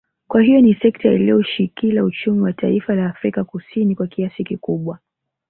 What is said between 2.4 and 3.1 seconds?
wa taifa la